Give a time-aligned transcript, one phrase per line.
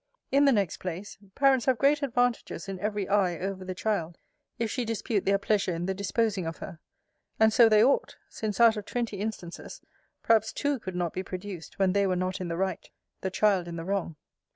[0.31, 4.17] In the next place, parents have great advantages in every eye over the child,
[4.57, 6.79] if she dispute their pleasure in the disposing of her:
[7.39, 9.79] and so they ought; since out of twenty instances,
[10.23, 12.89] perhaps two could not be produced, when they were not in the right,
[13.21, 14.15] the child in the wrong.